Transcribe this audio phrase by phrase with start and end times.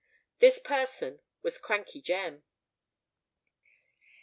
[0.39, 2.41] This person was Crankey Jem.